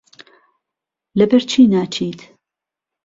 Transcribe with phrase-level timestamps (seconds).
[1.17, 2.19] لەبەرچی ناچیت؟